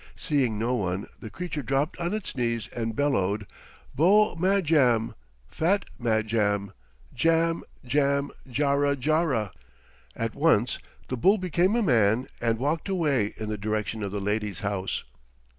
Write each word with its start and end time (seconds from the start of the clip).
Seeing 0.15 0.57
no 0.57 0.73
one, 0.73 1.05
the 1.19 1.29
creature 1.29 1.61
dropped 1.61 1.95
on 1.99 2.11
its 2.11 2.35
knees 2.35 2.67
and 2.75 2.95
bellowed, 2.95 3.45
"Beau 3.93 4.33
Madjam, 4.35 5.13
fat 5.47 5.85
Madjam, 5.99 6.73
djam, 7.15 7.61
djam, 7.85 8.31
djara, 8.49 8.95
djara!" 8.95 9.51
At 10.15 10.33
once 10.33 10.79
the 11.09 11.17
bull 11.17 11.37
became 11.37 11.75
a 11.75 11.83
man 11.83 12.27
and 12.41 12.57
walked 12.57 12.89
away 12.89 13.35
in 13.37 13.47
the 13.49 13.59
direction 13.59 14.01
of 14.01 14.11
the 14.11 14.19
lady's 14.19 14.61
house. 14.61 15.03